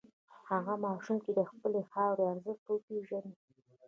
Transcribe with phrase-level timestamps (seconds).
[0.49, 3.33] هغه ماشوم چې د خپلې خاورې ارزښت وپېژني.